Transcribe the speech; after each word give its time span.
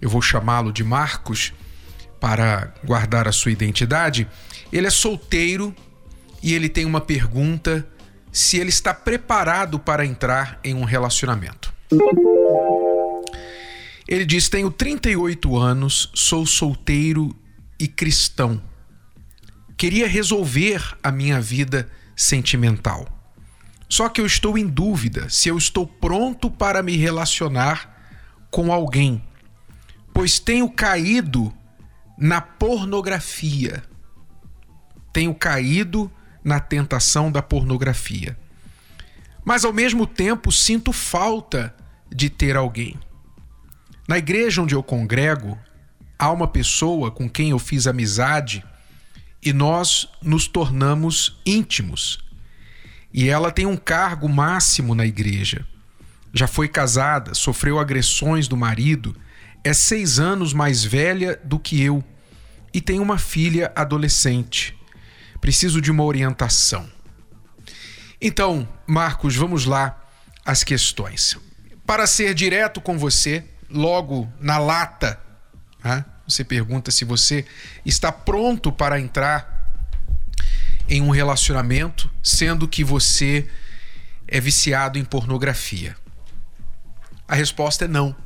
eu 0.00 0.08
vou 0.08 0.22
chamá-lo 0.22 0.72
de 0.72 0.84
Marcos 0.84 1.52
para 2.20 2.72
guardar 2.84 3.28
a 3.28 3.32
sua 3.32 3.52
identidade. 3.52 4.26
Ele 4.72 4.86
é 4.86 4.90
solteiro 4.90 5.74
e 6.42 6.54
ele 6.54 6.68
tem 6.68 6.84
uma 6.84 7.00
pergunta 7.00 7.86
se 8.32 8.58
ele 8.58 8.68
está 8.68 8.92
preparado 8.92 9.78
para 9.78 10.04
entrar 10.04 10.60
em 10.62 10.74
um 10.74 10.84
relacionamento. 10.84 11.72
Ele 14.06 14.24
diz: 14.24 14.48
Tenho 14.48 14.70
38 14.70 15.56
anos, 15.56 16.10
sou 16.14 16.46
solteiro 16.46 17.34
e 17.78 17.88
cristão. 17.88 18.62
Queria 19.76 20.08
resolver 20.08 20.96
a 21.02 21.12
minha 21.12 21.40
vida 21.40 21.88
sentimental. 22.16 23.06
Só 23.88 24.08
que 24.08 24.20
eu 24.20 24.26
estou 24.26 24.58
em 24.58 24.66
dúvida 24.66 25.28
se 25.30 25.48
eu 25.48 25.56
estou 25.56 25.86
pronto 25.86 26.50
para 26.50 26.82
me 26.82 26.96
relacionar 26.96 27.96
com 28.50 28.72
alguém 28.72 29.22
pois 30.18 30.40
tenho 30.40 30.68
caído 30.68 31.54
na 32.18 32.40
pornografia. 32.40 33.84
Tenho 35.12 35.32
caído 35.32 36.10
na 36.42 36.58
tentação 36.58 37.30
da 37.30 37.40
pornografia. 37.40 38.36
Mas 39.44 39.64
ao 39.64 39.72
mesmo 39.72 40.08
tempo 40.08 40.50
sinto 40.50 40.92
falta 40.92 41.72
de 42.12 42.28
ter 42.28 42.56
alguém. 42.56 42.98
Na 44.08 44.18
igreja 44.18 44.60
onde 44.60 44.74
eu 44.74 44.82
congrego, 44.82 45.56
há 46.18 46.32
uma 46.32 46.48
pessoa 46.48 47.12
com 47.12 47.30
quem 47.30 47.50
eu 47.50 47.58
fiz 47.60 47.86
amizade 47.86 48.64
e 49.40 49.52
nós 49.52 50.08
nos 50.20 50.48
tornamos 50.48 51.40
íntimos. 51.46 52.18
E 53.14 53.28
ela 53.28 53.52
tem 53.52 53.66
um 53.66 53.76
cargo 53.76 54.28
máximo 54.28 54.96
na 54.96 55.06
igreja. 55.06 55.64
Já 56.34 56.48
foi 56.48 56.66
casada, 56.66 57.34
sofreu 57.34 57.78
agressões 57.78 58.48
do 58.48 58.56
marido 58.56 59.14
é 59.68 59.74
seis 59.74 60.18
anos 60.18 60.54
mais 60.54 60.82
velha 60.82 61.38
do 61.44 61.58
que 61.58 61.82
eu 61.82 62.02
e 62.72 62.80
tem 62.80 63.00
uma 63.00 63.18
filha 63.18 63.70
adolescente. 63.76 64.74
Preciso 65.42 65.78
de 65.80 65.90
uma 65.90 66.04
orientação. 66.04 66.88
Então, 68.18 68.66
Marcos, 68.86 69.36
vamos 69.36 69.66
lá 69.66 70.02
às 70.42 70.64
questões. 70.64 71.36
Para 71.84 72.06
ser 72.06 72.32
direto 72.32 72.80
com 72.80 72.98
você, 72.98 73.44
logo 73.68 74.26
na 74.40 74.56
lata, 74.56 75.20
né? 75.84 76.02
você 76.26 76.42
pergunta 76.42 76.90
se 76.90 77.04
você 77.04 77.44
está 77.84 78.10
pronto 78.10 78.72
para 78.72 78.98
entrar 78.98 79.70
em 80.88 81.02
um 81.02 81.10
relacionamento, 81.10 82.10
sendo 82.22 82.66
que 82.66 82.82
você 82.82 83.46
é 84.26 84.40
viciado 84.40 84.98
em 84.98 85.04
pornografia. 85.04 85.94
A 87.28 87.34
resposta 87.34 87.84
é 87.84 87.88
não. 87.88 88.16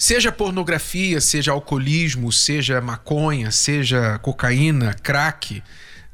Seja 0.00 0.32
pornografia, 0.32 1.20
seja 1.20 1.52
alcoolismo, 1.52 2.32
seja 2.32 2.80
maconha, 2.80 3.50
seja 3.50 4.18
cocaína, 4.20 4.94
crack, 4.94 5.62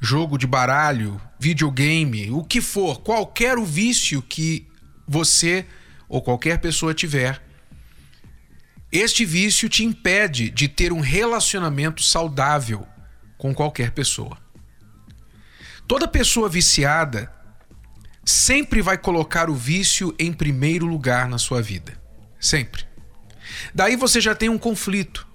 jogo 0.00 0.36
de 0.36 0.44
baralho, 0.44 1.20
videogame, 1.38 2.28
o 2.32 2.42
que 2.42 2.60
for, 2.60 3.00
qualquer 3.00 3.56
o 3.56 3.64
vício 3.64 4.20
que 4.20 4.66
você 5.06 5.64
ou 6.08 6.20
qualquer 6.20 6.58
pessoa 6.58 6.92
tiver, 6.92 7.40
este 8.90 9.24
vício 9.24 9.68
te 9.68 9.84
impede 9.84 10.50
de 10.50 10.66
ter 10.66 10.92
um 10.92 10.98
relacionamento 10.98 12.02
saudável 12.02 12.84
com 13.38 13.54
qualquer 13.54 13.92
pessoa. 13.92 14.36
Toda 15.86 16.08
pessoa 16.08 16.48
viciada 16.48 17.32
sempre 18.24 18.82
vai 18.82 18.98
colocar 18.98 19.48
o 19.48 19.54
vício 19.54 20.12
em 20.18 20.32
primeiro 20.32 20.86
lugar 20.86 21.28
na 21.28 21.38
sua 21.38 21.62
vida. 21.62 21.96
Sempre. 22.40 22.95
Daí 23.74 23.96
você 23.96 24.20
já 24.20 24.34
tem 24.34 24.48
um 24.48 24.58
conflito 24.58 25.26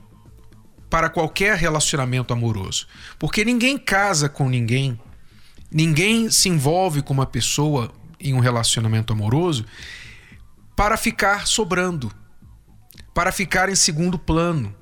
para 0.90 1.10
qualquer 1.10 1.58
relacionamento 1.58 2.34
amoroso. 2.34 2.86
Porque 3.18 3.46
ninguém 3.46 3.78
casa 3.78 4.28
com 4.28 4.50
ninguém, 4.50 5.00
ninguém 5.72 6.30
se 6.30 6.50
envolve 6.50 7.02
com 7.02 7.14
uma 7.14 7.26
pessoa 7.26 7.92
em 8.20 8.34
um 8.34 8.40
relacionamento 8.40 9.14
amoroso 9.14 9.66
para 10.76 10.98
ficar 10.98 11.48
sobrando, 11.48 12.12
para 13.14 13.32
ficar 13.32 13.70
em 13.70 13.76
segundo 13.76 14.20
plano, 14.20 14.76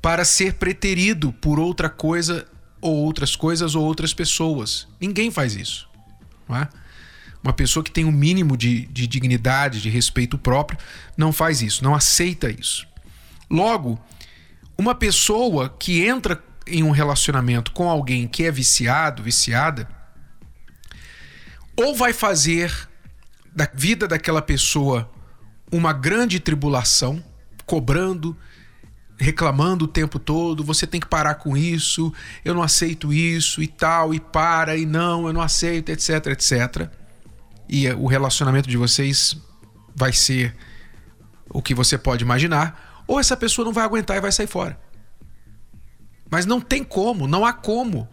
para 0.00 0.24
ser 0.24 0.54
preterido 0.54 1.32
por 1.32 1.60
outra 1.60 1.88
coisa 1.88 2.48
ou 2.80 2.96
outras 2.96 3.36
coisas 3.36 3.76
ou 3.76 3.84
outras 3.84 4.12
pessoas. 4.12 4.88
Ninguém 5.00 5.30
faz 5.30 5.54
isso. 5.54 5.88
Não 6.48 6.56
é? 6.56 6.68
Uma 7.42 7.52
pessoa 7.52 7.82
que 7.82 7.90
tem 7.90 8.04
um 8.04 8.12
mínimo 8.12 8.56
de, 8.56 8.86
de 8.86 9.06
dignidade, 9.06 9.82
de 9.82 9.90
respeito 9.90 10.38
próprio, 10.38 10.78
não 11.16 11.32
faz 11.32 11.60
isso, 11.60 11.82
não 11.82 11.94
aceita 11.94 12.48
isso. 12.48 12.86
Logo, 13.50 14.00
uma 14.78 14.94
pessoa 14.94 15.68
que 15.68 16.06
entra 16.06 16.42
em 16.66 16.84
um 16.84 16.92
relacionamento 16.92 17.72
com 17.72 17.90
alguém 17.90 18.28
que 18.28 18.44
é 18.44 18.50
viciado, 18.50 19.22
viciada, 19.22 19.88
ou 21.76 21.96
vai 21.96 22.12
fazer 22.12 22.88
da 23.54 23.68
vida 23.74 24.06
daquela 24.06 24.40
pessoa 24.40 25.10
uma 25.70 25.92
grande 25.92 26.38
tribulação, 26.38 27.22
cobrando, 27.66 28.36
reclamando 29.18 29.86
o 29.86 29.88
tempo 29.88 30.18
todo, 30.18 30.62
você 30.62 30.86
tem 30.86 31.00
que 31.00 31.08
parar 31.08 31.34
com 31.36 31.56
isso, 31.56 32.12
eu 32.44 32.54
não 32.54 32.62
aceito 32.62 33.12
isso 33.12 33.62
e 33.62 33.66
tal, 33.66 34.14
e 34.14 34.20
para, 34.20 34.76
e 34.76 34.86
não, 34.86 35.26
eu 35.26 35.32
não 35.32 35.40
aceito, 35.40 35.90
etc, 35.90 36.26
etc 36.28 37.01
e 37.68 37.88
o 37.90 38.06
relacionamento 38.06 38.68
de 38.68 38.76
vocês 38.76 39.36
vai 39.94 40.12
ser 40.12 40.54
o 41.48 41.62
que 41.62 41.74
você 41.74 41.98
pode 41.98 42.24
imaginar, 42.24 43.04
ou 43.06 43.20
essa 43.20 43.36
pessoa 43.36 43.64
não 43.64 43.72
vai 43.72 43.84
aguentar 43.84 44.16
e 44.16 44.20
vai 44.20 44.32
sair 44.32 44.46
fora. 44.46 44.80
Mas 46.30 46.46
não 46.46 46.60
tem 46.60 46.82
como, 46.82 47.26
não 47.26 47.44
há 47.44 47.52
como 47.52 48.08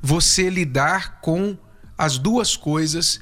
você 0.00 0.48
lidar 0.48 1.20
com 1.20 1.56
as 1.96 2.16
duas 2.16 2.56
coisas 2.56 3.20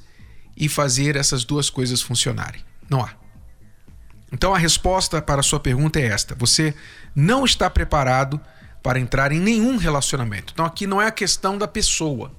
e 0.57 0.69
fazer 0.69 1.17
essas 1.17 1.45
duas 1.45 1.69
coisas 1.69 2.01
funcionarem. 2.01 2.63
Não 2.89 3.01
há. 3.01 3.11
Então 4.33 4.55
a 4.55 4.59
resposta 4.59 5.21
para 5.21 5.41
a 5.41 5.43
sua 5.43 5.59
pergunta 5.59 5.99
é 5.99 6.07
esta: 6.07 6.35
você 6.35 6.75
não 7.15 7.45
está 7.45 7.69
preparado 7.69 8.41
para 8.83 9.01
entrar 9.01 9.33
em 9.33 9.41
nenhum 9.41 9.77
relacionamento. 9.77 10.53
Então 10.53 10.65
aqui 10.65 10.87
não 10.87 11.01
é 11.01 11.07
a 11.07 11.13
questão 11.13 11.59
da 11.59 11.67
pessoa. 11.67 12.33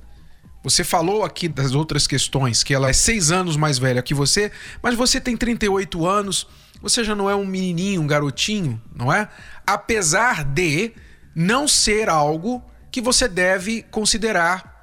Você 0.63 0.83
falou 0.83 1.23
aqui 1.23 1.47
das 1.47 1.73
outras 1.73 2.07
questões, 2.07 2.63
que 2.63 2.73
ela 2.73 2.89
é 2.89 2.93
seis 2.93 3.31
anos 3.31 3.55
mais 3.55 3.77
velha 3.77 4.01
que 4.01 4.13
você, 4.13 4.51
mas 4.81 4.95
você 4.95 5.19
tem 5.19 5.37
38 5.37 6.05
anos, 6.05 6.47
você 6.81 7.03
já 7.03 7.15
não 7.15 7.29
é 7.29 7.35
um 7.35 7.45
menininho, 7.45 8.01
um 8.01 8.07
garotinho, 8.07 8.81
não 8.95 9.11
é? 9.11 9.29
Apesar 9.65 10.43
de 10.43 10.91
não 11.35 11.67
ser 11.67 12.09
algo 12.09 12.63
que 12.91 13.01
você 13.01 13.27
deve 13.27 13.83
considerar 13.83 14.75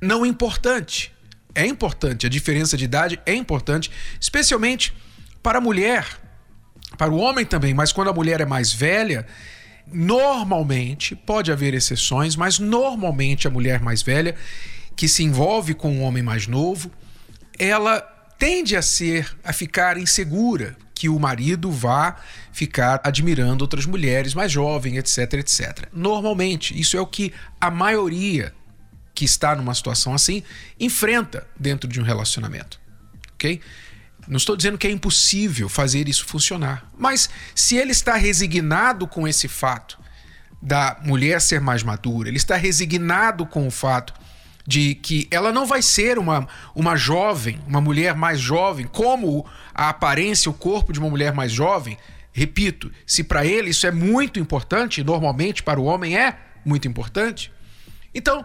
não 0.00 0.26
importante. 0.26 1.12
É 1.54 1.66
importante, 1.66 2.26
a 2.26 2.30
diferença 2.30 2.76
de 2.76 2.84
idade 2.84 3.20
é 3.24 3.34
importante, 3.34 3.90
especialmente 4.20 4.92
para 5.42 5.58
a 5.58 5.60
mulher, 5.60 6.06
para 6.96 7.10
o 7.10 7.16
homem 7.16 7.44
também, 7.44 7.74
mas 7.74 7.92
quando 7.92 8.08
a 8.08 8.12
mulher 8.12 8.40
é 8.40 8.46
mais 8.46 8.72
velha, 8.72 9.26
normalmente, 9.86 11.14
pode 11.14 11.52
haver 11.52 11.74
exceções, 11.74 12.36
mas 12.36 12.58
normalmente 12.58 13.46
a 13.46 13.50
mulher 13.50 13.80
mais 13.80 14.02
velha 14.02 14.34
que 14.96 15.08
se 15.08 15.22
envolve 15.22 15.74
com 15.74 15.92
um 15.92 16.02
homem 16.02 16.22
mais 16.22 16.46
novo, 16.46 16.90
ela 17.58 18.00
tende 18.38 18.76
a 18.76 18.82
ser 18.82 19.36
a 19.44 19.52
ficar 19.52 19.96
insegura 19.96 20.76
que 20.94 21.08
o 21.08 21.18
marido 21.18 21.70
vá 21.70 22.16
ficar 22.52 23.00
admirando 23.02 23.64
outras 23.64 23.86
mulheres 23.86 24.34
mais 24.34 24.52
jovens, 24.52 24.96
etc, 24.96 25.34
etc. 25.34 25.88
Normalmente, 25.92 26.78
isso 26.78 26.96
é 26.96 27.00
o 27.00 27.06
que 27.06 27.32
a 27.60 27.70
maioria 27.70 28.54
que 29.14 29.24
está 29.24 29.54
numa 29.54 29.74
situação 29.74 30.14
assim 30.14 30.42
enfrenta 30.78 31.46
dentro 31.58 31.88
de 31.88 32.00
um 32.00 32.04
relacionamento, 32.04 32.80
ok? 33.34 33.60
Não 34.28 34.36
estou 34.36 34.56
dizendo 34.56 34.78
que 34.78 34.86
é 34.86 34.90
impossível 34.90 35.68
fazer 35.68 36.08
isso 36.08 36.24
funcionar, 36.24 36.88
mas 36.96 37.28
se 37.54 37.76
ele 37.76 37.90
está 37.90 38.14
resignado 38.14 39.06
com 39.06 39.26
esse 39.26 39.48
fato 39.48 39.98
da 40.60 40.96
mulher 41.02 41.40
ser 41.40 41.60
mais 41.60 41.82
madura, 41.82 42.28
ele 42.28 42.36
está 42.36 42.56
resignado 42.56 43.44
com 43.44 43.66
o 43.66 43.70
fato 43.70 44.14
de 44.66 44.94
que 44.94 45.26
ela 45.30 45.52
não 45.52 45.66
vai 45.66 45.82
ser 45.82 46.18
uma, 46.18 46.46
uma 46.74 46.96
jovem, 46.96 47.58
uma 47.66 47.80
mulher 47.80 48.14
mais 48.14 48.40
jovem, 48.40 48.86
como 48.86 49.44
a 49.74 49.88
aparência, 49.88 50.50
o 50.50 50.54
corpo 50.54 50.92
de 50.92 50.98
uma 50.98 51.10
mulher 51.10 51.32
mais 51.32 51.50
jovem 51.50 51.98
Repito, 52.32 52.90
se 53.06 53.22
para 53.22 53.44
ele 53.44 53.70
isso 53.70 53.86
é 53.86 53.90
muito 53.90 54.40
importante, 54.40 55.04
normalmente 55.04 55.62
para 55.62 55.78
o 55.78 55.84
homem 55.84 56.16
é 56.16 56.38
muito 56.64 56.88
importante, 56.88 57.52
então 58.14 58.44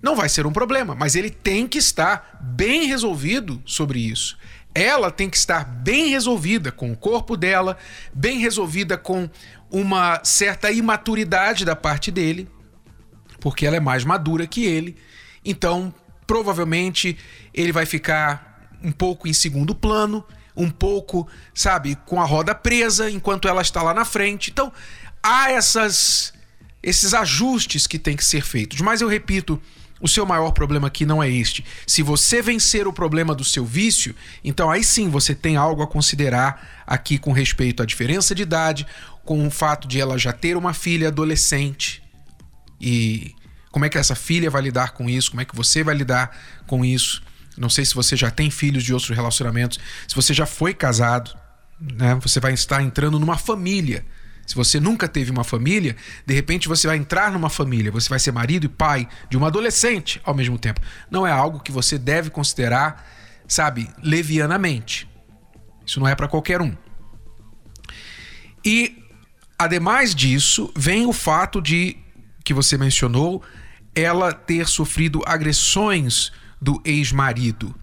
não 0.00 0.14
vai 0.14 0.28
ser 0.28 0.46
um 0.46 0.52
problema, 0.52 0.94
mas 0.94 1.16
ele 1.16 1.28
tem 1.28 1.66
que 1.66 1.78
estar 1.78 2.38
bem 2.40 2.86
resolvido 2.86 3.60
sobre 3.66 3.98
isso. 3.98 4.38
Ela 4.72 5.10
tem 5.10 5.28
que 5.28 5.36
estar 5.36 5.64
bem 5.64 6.10
resolvida 6.10 6.70
com 6.70 6.92
o 6.92 6.96
corpo 6.96 7.36
dela, 7.36 7.76
bem 8.14 8.38
resolvida 8.38 8.96
com 8.96 9.28
uma 9.68 10.20
certa 10.22 10.70
imaturidade 10.70 11.64
da 11.64 11.74
parte 11.74 12.12
dele, 12.12 12.48
porque 13.40 13.66
ela 13.66 13.76
é 13.76 13.80
mais 13.80 14.04
madura 14.04 14.46
que 14.46 14.64
ele. 14.64 14.96
Então, 15.44 15.92
provavelmente, 16.26 17.16
ele 17.52 17.72
vai 17.72 17.86
ficar 17.86 18.70
um 18.82 18.92
pouco 18.92 19.28
em 19.28 19.32
segundo 19.32 19.74
plano, 19.74 20.24
um 20.56 20.70
pouco, 20.70 21.26
sabe, 21.54 21.96
com 22.06 22.20
a 22.20 22.24
roda 22.24 22.54
presa 22.54 23.10
enquanto 23.10 23.48
ela 23.48 23.62
está 23.62 23.82
lá 23.82 23.94
na 23.94 24.04
frente. 24.04 24.50
Então, 24.50 24.72
há 25.22 25.50
essas 25.50 26.32
esses 26.82 27.12
ajustes 27.12 27.86
que 27.86 27.98
têm 27.98 28.16
que 28.16 28.24
ser 28.24 28.42
feitos. 28.42 28.80
Mas 28.80 29.00
eu 29.02 29.08
repito, 29.08 29.60
o 30.00 30.08
seu 30.08 30.24
maior 30.24 30.50
problema 30.52 30.88
aqui 30.88 31.04
não 31.04 31.22
é 31.22 31.28
este. 31.28 31.64
Se 31.86 32.02
você 32.02 32.40
vencer 32.40 32.86
o 32.86 32.92
problema 32.92 33.34
do 33.34 33.44
seu 33.44 33.64
vício, 33.64 34.14
então 34.42 34.70
aí 34.70 34.82
sim 34.82 35.08
você 35.08 35.34
tem 35.34 35.56
algo 35.56 35.82
a 35.82 35.86
considerar 35.86 36.82
aqui 36.86 37.18
com 37.18 37.32
respeito 37.32 37.82
à 37.82 37.86
diferença 37.86 38.34
de 38.34 38.42
idade, 38.42 38.86
com 39.24 39.46
o 39.46 39.50
fato 39.50 39.86
de 39.86 40.00
ela 40.00 40.16
já 40.16 40.32
ter 40.32 40.56
uma 40.56 40.72
filha 40.72 41.08
adolescente 41.08 42.02
e 42.80 43.34
como 43.70 43.84
é 43.84 43.88
que 43.88 43.98
essa 43.98 44.14
filha 44.14 44.50
vai 44.50 44.62
lidar 44.62 44.92
com 44.92 45.08
isso, 45.08 45.30
como 45.30 45.40
é 45.40 45.44
que 45.44 45.54
você 45.54 45.82
vai 45.82 45.94
lidar 45.94 46.36
com 46.66 46.84
isso. 46.84 47.22
Não 47.56 47.68
sei 47.68 47.84
se 47.84 47.94
você 47.94 48.16
já 48.16 48.30
tem 48.30 48.50
filhos 48.50 48.82
de 48.82 48.92
outros 48.92 49.14
relacionamentos, 49.14 49.78
se 50.08 50.14
você 50.14 50.32
já 50.32 50.46
foi 50.46 50.74
casado, 50.74 51.30
né? 51.80 52.14
Você 52.22 52.40
vai 52.40 52.52
estar 52.52 52.82
entrando 52.82 53.18
numa 53.18 53.36
família. 53.36 54.04
Se 54.46 54.54
você 54.54 54.80
nunca 54.80 55.06
teve 55.06 55.30
uma 55.30 55.44
família, 55.44 55.94
de 56.26 56.34
repente 56.34 56.68
você 56.68 56.86
vai 56.86 56.96
entrar 56.96 57.30
numa 57.30 57.48
família, 57.48 57.92
você 57.92 58.08
vai 58.08 58.18
ser 58.18 58.32
marido 58.32 58.64
e 58.64 58.68
pai 58.68 59.08
de 59.28 59.36
uma 59.36 59.46
adolescente 59.46 60.20
ao 60.24 60.34
mesmo 60.34 60.58
tempo. 60.58 60.80
Não 61.10 61.26
é 61.26 61.30
algo 61.30 61.60
que 61.60 61.70
você 61.70 61.96
deve 61.96 62.30
considerar, 62.30 63.08
sabe, 63.46 63.88
levianamente. 64.02 65.08
Isso 65.86 66.00
não 66.00 66.08
é 66.08 66.14
para 66.14 66.26
qualquer 66.26 66.60
um. 66.60 66.76
E 68.64 69.04
ademais 69.58 70.14
disso, 70.14 70.72
vem 70.76 71.06
o 71.06 71.12
fato 71.12 71.60
de 71.62 71.96
que 72.44 72.52
você 72.52 72.76
mencionou, 72.76 73.42
ela 74.00 74.32
ter 74.32 74.66
sofrido 74.66 75.22
agressões 75.26 76.32
do 76.60 76.80
ex-marido. 76.84 77.74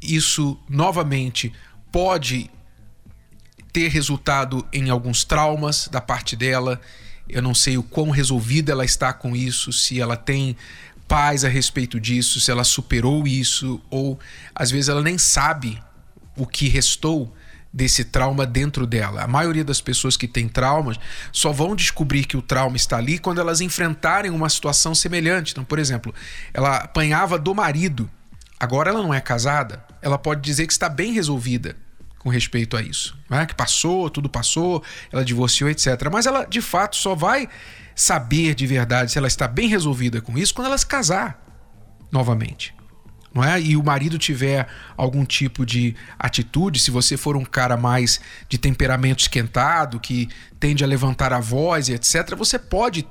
Isso 0.00 0.58
novamente 0.68 1.52
pode 1.90 2.50
ter 3.72 3.88
resultado 3.88 4.66
em 4.72 4.90
alguns 4.90 5.24
traumas 5.24 5.88
da 5.88 6.00
parte 6.00 6.36
dela. 6.36 6.80
Eu 7.28 7.40
não 7.40 7.54
sei 7.54 7.78
o 7.78 7.82
quão 7.82 8.10
resolvida 8.10 8.72
ela 8.72 8.84
está 8.84 9.12
com 9.12 9.34
isso, 9.34 9.72
se 9.72 10.00
ela 10.00 10.16
tem 10.16 10.56
paz 11.08 11.44
a 11.44 11.48
respeito 11.48 12.00
disso, 12.00 12.40
se 12.40 12.50
ela 12.50 12.64
superou 12.64 13.26
isso, 13.26 13.80
ou 13.90 14.18
às 14.54 14.70
vezes 14.70 14.88
ela 14.88 15.02
nem 15.02 15.18
sabe 15.18 15.82
o 16.36 16.46
que 16.46 16.68
restou 16.68 17.34
desse 17.72 18.04
trauma 18.04 18.44
dentro 18.44 18.86
dela. 18.86 19.22
A 19.22 19.26
maioria 19.26 19.64
das 19.64 19.80
pessoas 19.80 20.16
que 20.16 20.28
têm 20.28 20.48
traumas 20.48 20.98
só 21.32 21.52
vão 21.52 21.74
descobrir 21.74 22.24
que 22.24 22.36
o 22.36 22.42
trauma 22.42 22.76
está 22.76 22.98
ali 22.98 23.18
quando 23.18 23.40
elas 23.40 23.60
enfrentarem 23.60 24.30
uma 24.30 24.48
situação 24.48 24.94
semelhante. 24.94 25.52
Então, 25.52 25.64
por 25.64 25.78
exemplo, 25.78 26.14
ela 26.52 26.78
apanhava 26.78 27.38
do 27.38 27.54
marido, 27.54 28.10
agora 28.60 28.90
ela 28.90 29.02
não 29.02 29.14
é 29.14 29.20
casada, 29.20 29.82
ela 30.02 30.18
pode 30.18 30.42
dizer 30.42 30.66
que 30.66 30.72
está 30.72 30.88
bem 30.88 31.12
resolvida 31.12 31.76
com 32.18 32.28
respeito 32.28 32.76
a 32.76 32.82
isso. 32.82 33.16
Né? 33.28 33.46
Que 33.46 33.54
passou, 33.54 34.10
tudo 34.10 34.28
passou, 34.28 34.82
ela 35.10 35.24
divorciou, 35.24 35.70
etc. 35.70 35.86
Mas 36.12 36.26
ela, 36.26 36.44
de 36.44 36.60
fato, 36.60 36.96
só 36.96 37.14
vai 37.14 37.48
saber 37.94 38.54
de 38.54 38.66
verdade 38.66 39.12
se 39.12 39.18
ela 39.18 39.26
está 39.26 39.48
bem 39.48 39.68
resolvida 39.68 40.20
com 40.20 40.38
isso 40.38 40.54
quando 40.54 40.66
ela 40.66 40.78
se 40.78 40.86
casar 40.86 41.42
novamente. 42.10 42.74
Não 43.34 43.42
é? 43.42 43.60
E 43.60 43.76
o 43.76 43.82
marido 43.82 44.18
tiver 44.18 44.68
algum 44.96 45.24
tipo 45.24 45.64
de 45.64 45.96
atitude, 46.18 46.78
se 46.78 46.90
você 46.90 47.16
for 47.16 47.36
um 47.36 47.44
cara 47.44 47.76
mais 47.76 48.20
de 48.48 48.58
temperamento 48.58 49.20
esquentado, 49.20 49.98
que 49.98 50.28
tende 50.60 50.84
a 50.84 50.86
levantar 50.86 51.32
a 51.32 51.40
voz 51.40 51.88
e 51.88 51.94
etc., 51.94 52.34
você 52.36 52.58
pode 52.58 53.06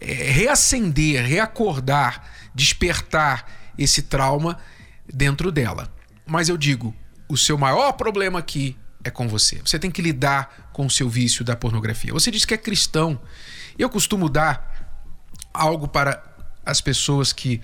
é, 0.00 0.12
reacender, 0.12 1.24
reacordar, 1.24 2.24
despertar 2.54 3.46
esse 3.78 4.02
trauma 4.02 4.58
dentro 5.12 5.52
dela. 5.52 5.88
Mas 6.26 6.48
eu 6.48 6.56
digo, 6.56 6.94
o 7.28 7.36
seu 7.36 7.56
maior 7.56 7.92
problema 7.92 8.38
aqui 8.38 8.76
é 9.04 9.10
com 9.10 9.28
você. 9.28 9.60
Você 9.64 9.78
tem 9.78 9.90
que 9.90 10.02
lidar 10.02 10.70
com 10.72 10.86
o 10.86 10.90
seu 10.90 11.08
vício 11.08 11.44
da 11.44 11.56
pornografia. 11.56 12.12
Você 12.12 12.30
diz 12.30 12.44
que 12.44 12.54
é 12.54 12.56
cristão. 12.56 13.20
Eu 13.78 13.88
costumo 13.88 14.28
dar 14.28 14.98
algo 15.52 15.88
para 15.88 16.22
as 16.64 16.80
pessoas 16.80 17.32
que. 17.32 17.60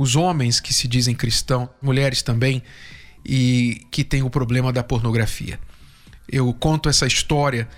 Os 0.00 0.16
homens 0.16 0.60
que 0.60 0.72
se 0.72 0.88
dizem 0.88 1.14
cristão, 1.14 1.68
mulheres 1.82 2.22
também, 2.22 2.62
e 3.22 3.86
que 3.90 4.02
têm 4.02 4.22
o 4.22 4.30
problema 4.30 4.72
da 4.72 4.82
pornografia. 4.82 5.60
Eu 6.26 6.50
conto 6.54 6.88
essa 6.88 7.06
história 7.06 7.68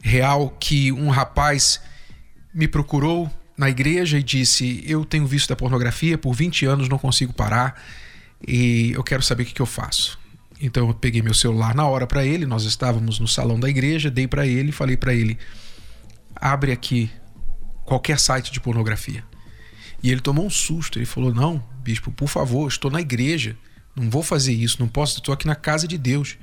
real 0.00 0.50
que 0.60 0.92
um 0.92 1.08
rapaz 1.08 1.80
me 2.54 2.68
procurou 2.68 3.28
na 3.58 3.68
igreja 3.68 4.16
e 4.16 4.22
disse: 4.22 4.84
Eu 4.86 5.04
tenho 5.04 5.26
visto 5.26 5.48
da 5.48 5.56
pornografia 5.56 6.16
por 6.16 6.32
20 6.32 6.66
anos, 6.66 6.88
não 6.88 6.98
consigo 6.98 7.32
parar 7.32 7.82
e 8.46 8.92
eu 8.92 9.02
quero 9.02 9.24
saber 9.24 9.42
o 9.42 9.46
que, 9.46 9.54
que 9.54 9.62
eu 9.62 9.66
faço. 9.66 10.20
Então 10.60 10.86
eu 10.86 10.94
peguei 10.94 11.20
meu 11.20 11.34
celular 11.34 11.74
na 11.74 11.84
hora 11.84 12.06
para 12.06 12.24
ele, 12.24 12.46
nós 12.46 12.62
estávamos 12.62 13.18
no 13.18 13.26
salão 13.26 13.58
da 13.58 13.68
igreja, 13.68 14.08
dei 14.08 14.28
para 14.28 14.46
ele 14.46 14.68
e 14.68 14.72
falei 14.72 14.96
para 14.96 15.12
ele: 15.12 15.36
abre 16.36 16.70
aqui 16.70 17.10
qualquer 17.84 18.20
site 18.20 18.52
de 18.52 18.60
pornografia. 18.60 19.24
E 20.00 20.12
ele 20.12 20.20
tomou 20.20 20.46
um 20.46 20.50
susto, 20.50 20.96
ele 20.96 21.06
falou: 21.06 21.34
"Não, 21.34 21.71
bispo, 21.82 22.10
por 22.10 22.28
favor, 22.28 22.68
estou 22.68 22.90
na 22.90 23.00
igreja, 23.00 23.56
não 23.94 24.08
vou 24.08 24.22
fazer 24.22 24.52
isso, 24.52 24.78
não 24.80 24.88
posso, 24.88 25.18
estou 25.18 25.34
aqui 25.34 25.46
na 25.46 25.54
casa 25.54 25.86
de 25.86 25.98
Deus". 25.98 26.36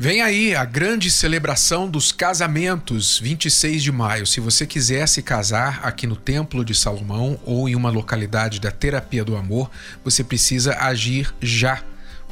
Vem 0.00 0.22
aí 0.22 0.54
a 0.54 0.64
grande 0.64 1.10
celebração 1.10 1.90
dos 1.90 2.12
casamentos, 2.12 3.18
26 3.18 3.82
de 3.82 3.90
maio. 3.90 4.28
Se 4.28 4.38
você 4.38 4.64
quiser 4.64 5.08
se 5.08 5.20
casar 5.22 5.80
aqui 5.82 6.06
no 6.06 6.14
Templo 6.14 6.64
de 6.64 6.72
Salomão 6.72 7.36
ou 7.44 7.68
em 7.68 7.74
uma 7.74 7.90
localidade 7.90 8.60
da 8.60 8.70
Terapia 8.70 9.24
do 9.24 9.36
Amor, 9.36 9.68
você 10.04 10.22
precisa 10.22 10.76
agir 10.76 11.34
já, 11.42 11.82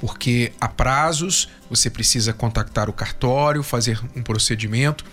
porque 0.01 0.53
há 0.61 0.69
prazos, 0.69 1.49
você 1.69 1.91
precisa 1.91 2.33
contactar 2.33 2.89
o 2.89 2.93
cartório, 2.93 3.65
fazer 3.65 4.01
um 4.15 4.23
procedimento 4.23 5.05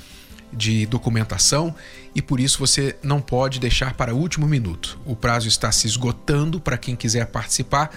de 0.51 0.85
documentação 0.85 1.75
e 2.13 2.21
por 2.21 2.39
isso 2.39 2.59
você 2.59 2.95
não 3.01 3.19
pode 3.19 3.59
deixar 3.59 3.95
para 3.95 4.13
o 4.13 4.19
último 4.19 4.45
minuto. 4.47 4.99
O 5.07 5.15
prazo 5.15 5.47
está 5.47 5.71
se 5.71 5.87
esgotando 5.87 6.61
para 6.61 6.77
quem 6.77 6.95
quiser 6.95 7.25
participar 7.25 7.89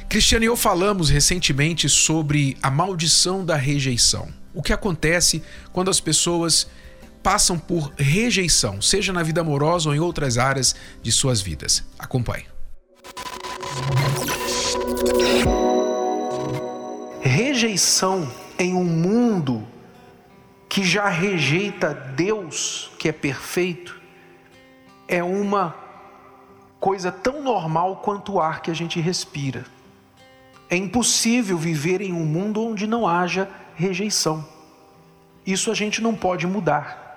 Cristiano 0.08 0.44
e 0.44 0.48
eu 0.48 0.58
falamos 0.58 1.10
recentemente 1.10 1.88
sobre 1.88 2.58
a 2.64 2.72
maldição 2.72 3.46
da 3.46 3.56
rejeição. 3.56 4.30
O 4.54 4.64
que 4.64 4.74
acontece 4.74 5.44
quando 5.72 5.92
as 5.92 6.00
pessoas 6.00 6.68
passam 7.22 7.58
por 7.58 7.92
rejeição, 7.98 8.82
seja 8.82 9.12
na 9.12 9.24
vida 9.24 9.42
amorosa 9.42 9.90
ou 9.90 9.96
em 9.96 10.00
outras 10.00 10.38
áreas 10.38 10.76
de 11.02 11.12
suas 11.12 11.42
vidas. 11.42 11.84
Acompanhe. 11.98 12.46
Rejeição 17.22 18.32
em 18.58 18.74
um 18.74 18.84
mundo 18.84 19.68
que 20.68 20.84
já 20.84 21.10
rejeita 21.10 21.94
Deus, 22.16 22.92
que 23.00 23.10
é 23.10 23.12
perfeito, 23.12 24.00
é 25.08 25.24
uma 25.24 25.76
coisa 26.80 27.12
tão 27.12 27.42
normal 27.42 27.98
quanto 27.98 28.34
o 28.34 28.42
ar 28.42 28.62
que 28.62 28.70
a 28.70 28.74
gente 28.74 29.02
respira. 29.02 29.66
É 30.70 30.76
impossível 30.76 31.58
viver 31.58 32.00
em 32.00 32.14
um 32.14 32.26
mundo 32.26 32.64
onde 32.64 32.86
não 32.86 33.08
haja 33.08 33.50
rejeição. 33.76 34.48
Isso 35.46 35.72
a 35.72 35.74
gente 35.74 36.02
não 36.02 36.14
pode 36.14 36.46
mudar. 36.46 37.09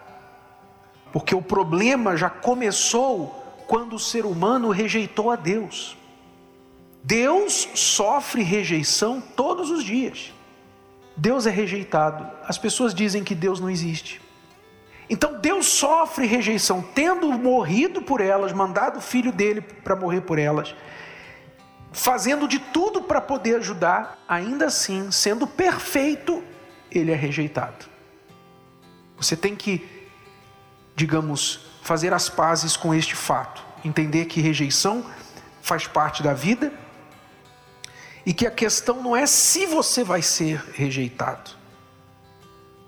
Porque 1.12 1.34
o 1.34 1.42
problema 1.42 2.16
já 2.16 2.30
começou 2.30 3.42
quando 3.66 3.96
o 3.96 3.98
ser 3.98 4.24
humano 4.24 4.70
rejeitou 4.70 5.30
a 5.30 5.36
Deus. 5.36 5.96
Deus 7.04 7.68
sofre 7.74 8.42
rejeição 8.42 9.20
todos 9.20 9.70
os 9.70 9.84
dias. 9.84 10.32
Deus 11.16 11.46
é 11.46 11.50
rejeitado. 11.50 12.26
As 12.46 12.56
pessoas 12.56 12.94
dizem 12.94 13.22
que 13.22 13.34
Deus 13.34 13.60
não 13.60 13.68
existe. 13.68 14.20
Então 15.10 15.38
Deus 15.38 15.66
sofre 15.66 16.26
rejeição, 16.26 16.80
tendo 16.94 17.30
morrido 17.32 18.00
por 18.00 18.20
elas, 18.20 18.52
mandado 18.52 18.98
o 18.98 19.02
filho 19.02 19.30
dele 19.30 19.60
para 19.60 19.94
morrer 19.94 20.22
por 20.22 20.38
elas, 20.38 20.74
fazendo 21.92 22.48
de 22.48 22.58
tudo 22.58 23.02
para 23.02 23.20
poder 23.20 23.56
ajudar, 23.56 24.24
ainda 24.26 24.66
assim, 24.66 25.10
sendo 25.10 25.46
perfeito, 25.46 26.42
ele 26.90 27.12
é 27.12 27.14
rejeitado. 27.14 27.84
Você 29.18 29.36
tem 29.36 29.54
que 29.54 30.01
digamos, 30.94 31.60
fazer 31.82 32.12
as 32.12 32.28
pazes 32.28 32.76
com 32.76 32.94
este 32.94 33.14
fato, 33.14 33.62
entender 33.84 34.26
que 34.26 34.40
rejeição 34.40 35.04
faz 35.60 35.86
parte 35.86 36.22
da 36.22 36.34
vida 36.34 36.72
e 38.24 38.32
que 38.32 38.46
a 38.46 38.50
questão 38.50 39.02
não 39.02 39.16
é 39.16 39.26
se 39.26 39.66
você 39.66 40.04
vai 40.04 40.22
ser 40.22 40.62
rejeitado. 40.74 41.50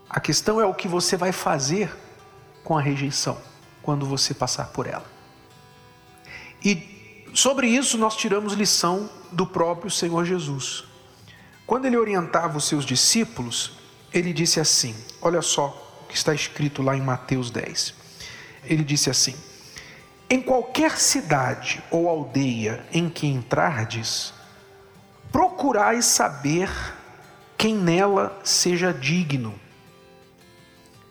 A 0.08 0.20
questão 0.20 0.60
é 0.60 0.64
o 0.64 0.74
que 0.74 0.86
você 0.86 1.16
vai 1.16 1.32
fazer 1.32 1.94
com 2.62 2.78
a 2.78 2.80
rejeição 2.80 3.36
quando 3.82 4.06
você 4.06 4.32
passar 4.32 4.68
por 4.68 4.86
ela. 4.86 5.04
E 6.64 7.28
sobre 7.34 7.66
isso 7.66 7.98
nós 7.98 8.16
tiramos 8.16 8.52
lição 8.52 9.10
do 9.32 9.46
próprio 9.46 9.90
Senhor 9.90 10.24
Jesus. 10.24 10.84
Quando 11.66 11.86
ele 11.86 11.96
orientava 11.96 12.56
os 12.56 12.64
seus 12.64 12.84
discípulos, 12.84 13.72
ele 14.12 14.32
disse 14.32 14.60
assim: 14.60 14.94
Olha 15.20 15.42
só 15.42 15.83
está 16.16 16.34
escrito 16.34 16.82
lá 16.82 16.96
em 16.96 17.00
Mateus 17.00 17.50
10 17.50 18.04
ele 18.66 18.84
disse 18.84 19.10
assim: 19.10 19.34
Em 20.28 20.40
qualquer 20.40 20.98
cidade 20.98 21.82
ou 21.90 22.08
aldeia 22.08 22.84
em 22.92 23.08
que 23.08 23.26
entrardes, 23.26 24.32
procurai 25.30 26.02
saber 26.02 26.70
quem 27.56 27.76
nela 27.76 28.38
seja 28.42 28.92
digno, 28.92 29.54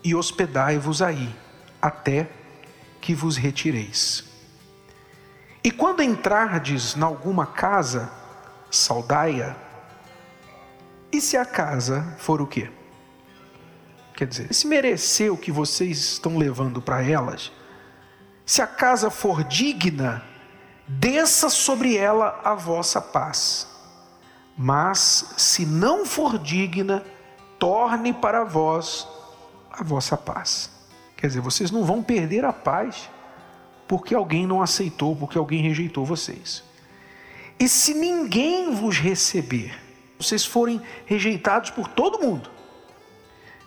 e 0.04 0.14
hospedai-vos 0.14 1.02
aí, 1.02 1.34
até 1.82 2.30
que 3.00 3.14
vos 3.14 3.38
retireis. 3.38 4.26
E 5.64 5.72
quando 5.72 6.04
entrardes 6.04 7.02
alguma 7.02 7.46
casa, 7.46 8.12
saudai-a, 8.70 9.56
e 11.12 11.22
se 11.22 11.38
a 11.38 11.46
casa 11.46 12.16
for 12.18 12.42
o 12.42 12.48
quê? 12.48 12.70
Quer 14.16 14.28
dizer, 14.28 14.54
se 14.54 14.68
merecer 14.68 15.32
o 15.32 15.38
que 15.38 15.52
vocês 15.52 15.98
estão 15.98 16.38
levando 16.38 16.82
para 16.82 17.04
elas, 17.04 17.52
se 18.46 18.62
a 18.62 18.68
casa 18.68 19.10
for 19.10 19.44
digna, 19.44 20.24
desça 20.88 21.50
sobre 21.50 21.98
ela 21.98 22.40
a 22.44 22.54
vossa 22.54 23.02
paz. 23.02 23.68
Mas 24.58 25.34
se 25.38 25.66
não 25.66 26.06
for 26.06 26.38
digna, 26.38 27.04
torne 27.58 28.14
para 28.14 28.44
vós 28.44 29.08
a 29.72 29.84
vossa 29.84 30.16
paz. 30.16 30.70
Quer 31.18 31.28
dizer, 31.28 31.40
vocês 31.40 31.72
não 31.72 31.84
vão 31.84 32.04
perder 32.04 32.46
a 32.46 32.54
paz 32.54 33.10
porque 33.88 34.14
alguém 34.14 34.46
não 34.46 34.62
aceitou, 34.62 35.16
porque 35.16 35.38
alguém 35.38 35.62
rejeitou 35.62 36.06
vocês. 36.06 36.64
E 37.60 37.68
se 37.68 37.94
ninguém 37.94 38.74
vos 38.76 38.98
receber, 38.98 39.80
vocês 40.20 40.46
forem 40.46 40.82
rejeitados 41.06 41.70
por 41.70 41.88
todo 41.88 42.20
mundo, 42.20 42.50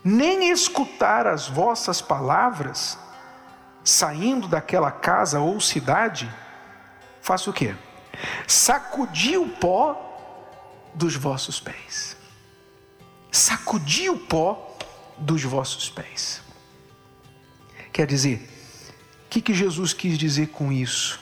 nem 0.09 0.53
escutar 0.53 1.27
as 1.27 1.49
vossas 1.49 2.01
palavras, 2.01 2.97
saindo 3.83 4.47
daquela 4.47 4.93
casa 4.93 5.41
ou 5.41 5.61
cidade, 5.61 6.33
faça 7.21 7.51
o 7.51 7.53
quê? 7.53 7.75
Sacudi 8.47 9.37
o 9.37 9.49
pó 9.49 10.01
dos 10.95 11.17
vossos 11.17 11.59
pés. 11.59 12.17
Sacudi 13.33 14.09
o 14.09 14.17
pó 14.17 14.79
dos 15.19 15.43
vossos 15.43 15.91
pés. 15.91 16.41
Quer 17.93 18.07
dizer, 18.07 18.49
o 19.25 19.29
que, 19.29 19.41
que 19.41 19.53
Jesus 19.53 19.93
quis 19.93 20.17
dizer 20.17 20.51
com 20.51 20.71
isso? 20.71 21.19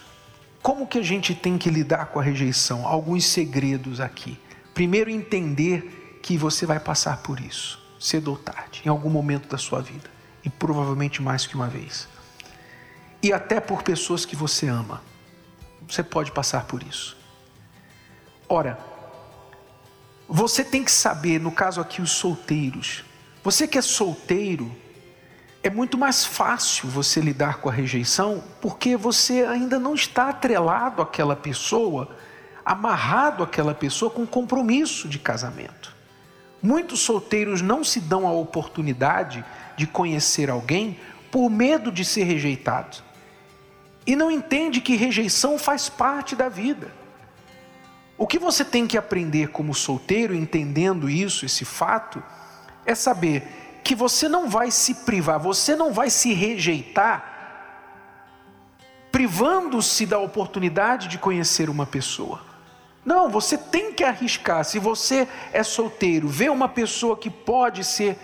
Como 0.63 0.87
que 0.87 0.99
a 0.99 1.03
gente 1.03 1.35
tem 1.35 1.57
que 1.57 1.71
lidar 1.71 2.07
com 2.09 2.21
a 2.21 2.23
rejeição? 2.23 2.87
Alguns 2.87 3.25
segredos 3.25 3.99
aqui. 3.99 4.39
Primeiro, 4.75 5.09
entender 5.09 6.21
que 6.23 6.37
você 6.37 6.67
vai 6.67 6.79
passar 6.79 7.23
por 7.23 7.41
isso 7.41 7.83
cedo 8.05 8.29
ou 8.29 8.37
tarde, 8.37 8.83
em 8.85 8.89
algum 8.91 9.09
momento 9.09 9.49
da 9.49 9.57
sua 9.57 9.81
vida, 9.81 10.11
e 10.45 10.51
provavelmente 10.51 11.23
mais 11.23 11.47
que 11.47 11.55
uma 11.55 11.69
vez. 11.69 12.07
E 13.23 13.33
até 13.33 13.61
por 13.61 13.83
pessoas 13.83 14.27
que 14.27 14.37
você 14.37 14.69
ama. 14.69 15.01
Você 15.89 16.03
pode 16.03 16.31
passar 16.31 16.67
por 16.67 16.83
isso. 16.83 17.17
Ora, 18.47 18.79
você 20.29 20.63
tem 20.63 20.85
que 20.85 20.93
saber, 20.93 21.41
no 21.41 21.51
caso 21.51 21.81
aqui, 21.81 22.03
os 22.03 22.11
solteiros. 22.11 23.03
Você 23.43 23.67
que 23.67 23.79
é 23.79 23.83
solteiro, 23.83 24.71
é 25.63 25.71
muito 25.71 25.97
mais 25.97 26.27
fácil 26.27 26.91
você 26.91 27.23
lidar 27.23 27.63
com 27.63 27.71
a 27.71 27.73
rejeição 27.73 28.45
porque 28.61 28.99
você 28.99 29.47
ainda 29.47 29.79
não 29.79 29.95
está 29.95 30.29
atrelado 30.29 31.01
àquela 31.01 31.35
pessoa, 31.35 32.15
amarrado 32.63 33.43
àquela 33.43 33.75
pessoa 33.75 34.11
com 34.11 34.27
compromisso 34.27 35.09
de 35.09 35.19
casamento. 35.19 35.94
Muitos 36.65 37.01
solteiros 37.01 37.61
não 37.61 37.85
se 37.85 38.01
dão 38.01 38.27
a 38.27 38.33
oportunidade 38.33 39.45
de 39.77 39.87
conhecer 39.87 40.49
alguém 40.49 40.99
por 41.31 41.51
medo 41.51 41.93
de 41.93 42.07
ser 42.07 42.25
rejeitado. 42.25 43.03
E 44.07 44.17
não 44.17 44.31
entende 44.31 44.81
que 44.81 44.97
rejeição 44.97 45.59
faz 45.59 45.91
parte 45.91 46.35
da 46.35 46.49
vida. 46.49 46.91
O 48.17 48.27
que 48.27 48.39
você 48.39 48.65
tem 48.65 48.87
que 48.87 48.97
aprender 48.97 49.49
como 49.49 49.75
solteiro, 49.75 50.35
entendendo 50.35 51.11
isso, 51.11 51.45
esse 51.45 51.67
fato, 51.67 52.23
é 52.87 52.95
saber 52.95 53.81
que 53.85 53.95
você 53.95 54.27
não 54.27 54.49
vai 54.49 54.71
se 54.71 54.95
privar, 54.95 55.39
você 55.39 55.77
não 55.77 55.93
vai 55.93 56.09
se 56.09 56.33
rejeitar, 56.33 57.33
privando-se 59.13 60.07
da 60.07 60.19
oportunidade 60.19 61.09
de 61.09 61.19
conhecer 61.19 61.69
uma 61.69 61.85
pessoa. 61.85 62.54
Não, 63.05 63.29
você 63.29 63.59
tem 63.59 63.93
que 63.93 64.03
arriscar. 64.03 64.65
Se 64.65 64.79
você 64.79 65.29
é 65.53 65.63
solteiro, 65.63 66.29
vê 66.29 66.49
uma 66.49 66.69
pessoa 66.69 67.17
que 67.17 67.29
pode 67.29 67.85
ser 67.85 68.17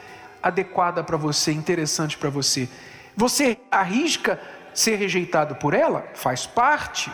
adequada 0.42 1.04
para 1.04 1.16
você, 1.16 1.52
interessante 1.52 2.16
para 2.16 2.30
você, 2.30 2.68
você 3.14 3.58
arrisca 3.70 4.40
ser 4.72 4.96
rejeitado 4.96 5.54
por 5.56 5.74
ela? 5.74 6.06
Faz 6.14 6.46
parte. 6.46 7.12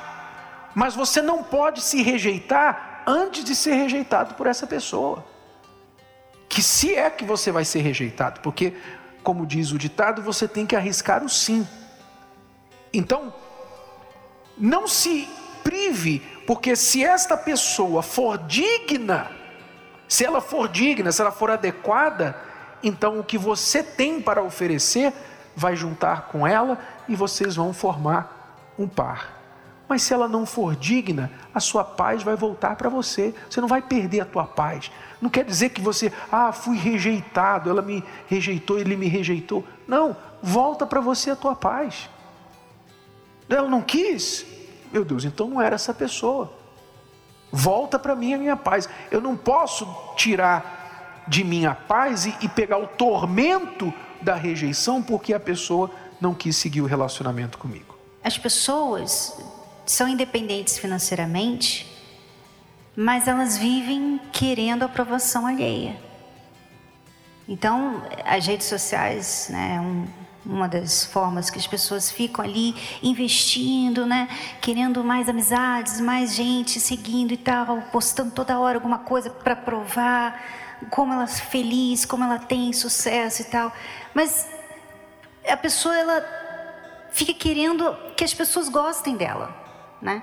Mas 0.75 0.95
você 0.95 1.21
não 1.21 1.43
pode 1.43 1.81
se 1.81 2.03
rejeitar 2.03 3.03
antes 3.07 3.43
de 3.43 3.57
ser 3.57 3.75
rejeitado 3.75 4.35
por 4.35 4.47
essa 4.47 4.67
pessoa 4.67 5.25
que 6.49 6.63
se 6.63 6.95
é 6.95 7.11
que 7.11 7.25
você 7.25 7.51
vai 7.51 7.65
ser 7.65 7.81
rejeitado, 7.81 8.41
porque, 8.41 8.73
como 9.23 9.47
diz 9.47 9.73
o 9.73 9.79
ditado, 9.79 10.23
você 10.23 10.47
tem 10.47 10.65
que 10.65 10.77
arriscar 10.77 11.25
o 11.25 11.29
sim. 11.29 11.67
Então, 12.93 13.35
não 14.57 14.87
se 14.87 15.29
prive, 15.63 16.23
porque 16.47 16.77
se 16.77 17.05
esta 17.05 17.37
pessoa 17.37 18.03
for 18.03 18.39
digna, 18.39 19.31
se 20.09 20.25
ela 20.25 20.41
for 20.41 20.69
digna, 20.69 21.11
se 21.11 21.21
ela 21.21 21.33
for 21.33 21.51
adequada, 21.51 22.37
então 22.83 23.19
o 23.19 23.25
que 23.25 23.37
você 23.37 23.83
tem 23.83 24.21
para 24.21 24.43
oferecer 24.43 25.13
vai 25.57 25.75
juntar 25.75 26.29
com 26.29 26.47
ela 26.47 26.79
e 27.09 27.17
vocês 27.17 27.57
vão 27.57 27.73
formar 27.73 28.75
um 28.79 28.87
par. 28.87 29.35
Mas 29.89 30.03
se 30.03 30.13
ela 30.13 30.29
não 30.29 30.45
for 30.45 30.75
digna, 30.75 31.31
a 31.55 31.61
sua 31.61 31.85
paz 31.85 32.23
vai 32.23 32.35
voltar 32.35 32.75
para 32.77 32.89
você. 32.89 33.33
Você 33.49 33.61
não 33.61 33.69
vai 33.69 33.81
perder 33.81 34.21
a 34.21 34.25
tua 34.25 34.45
paz. 34.45 34.91
Não 35.21 35.31
quer 35.31 35.45
dizer 35.45 35.71
que 35.71 35.81
você, 35.81 36.13
ah, 36.31 36.53
fui 36.53 36.77
rejeitado, 36.77 37.71
ela 37.71 37.83
me 37.83 38.03
rejeitou, 38.27 38.79
ele 38.79 38.97
me 38.97 39.07
rejeitou. 39.07 39.65
Não, 39.87 40.17
volta 40.43 40.85
para 40.85 41.01
você 41.01 41.31
a 41.31 41.37
tua 41.37 41.55
paz. 41.55 42.11
Ela 43.49 43.69
não 43.69 43.81
quis? 43.81 44.45
Meu 44.97 45.05
Deus, 45.05 45.27
então 45.27 45.47
não 45.47 45.61
era 45.61 45.75
essa 45.75 45.93
pessoa. 45.93 46.51
Volta 47.53 47.99
para 47.99 48.17
mim 48.17 48.33
a 48.33 48.39
minha 48.39 48.57
paz. 48.57 48.89
Eu 49.11 49.21
não 49.21 49.37
posso 49.37 49.87
tirar 50.17 51.23
de 51.29 51.45
mim 51.45 51.67
a 51.67 51.75
paz 51.75 52.25
e, 52.25 52.35
e 52.41 52.49
pegar 52.49 52.79
o 52.79 52.87
tormento 52.87 53.93
da 54.23 54.35
rejeição 54.35 55.03
porque 55.03 55.35
a 55.35 55.39
pessoa 55.39 55.91
não 56.19 56.33
quis 56.33 56.57
seguir 56.57 56.81
o 56.81 56.87
relacionamento 56.87 57.59
comigo. 57.59 57.95
As 58.25 58.39
pessoas 58.39 59.39
são 59.85 60.09
independentes 60.09 60.79
financeiramente, 60.79 61.87
mas 62.97 63.29
elas 63.29 63.59
vivem 63.59 64.19
querendo 64.33 64.83
aprovação 64.83 65.47
alheia. 65.47 65.95
Então, 67.47 68.03
as 68.25 68.47
redes 68.47 68.67
sociais, 68.67 69.49
né, 69.51 69.79
um, 69.79 70.07
uma 70.47 70.69
das 70.69 71.05
formas 71.05 71.51
que 71.51 71.59
as 71.59 71.67
pessoas 71.67 72.11
ficam 72.11 72.45
ali 72.45 72.75
investindo, 73.03 74.07
né, 74.07 74.29
querendo 74.61 75.03
mais 75.03 75.29
amizades, 75.29 76.01
mais 76.01 76.35
gente 76.35 76.79
seguindo 76.79 77.33
e 77.33 77.37
tal, 77.37 77.83
postando 77.93 78.31
toda 78.31 78.59
hora 78.59 78.79
alguma 78.79 79.01
coisa 79.01 79.29
para 79.29 79.57
provar 79.57 80.41
como 80.91 81.13
ela 81.13 81.25
é 81.25 81.27
feliz, 81.27 82.05
como 82.05 82.25
ela 82.25 82.39
tem 82.39 82.73
sucesso 82.73 83.43
e 83.43 83.45
tal. 83.47 83.73
Mas 84.15 84.49
a 85.49 85.57
pessoa 85.57 85.97
ela 85.97 86.25
fica 87.11 87.35
querendo 87.35 87.97
que 88.17 88.25
as 88.25 88.33
pessoas 88.33 88.69
gostem 88.69 89.17
dela 89.17 89.67
né? 90.01 90.23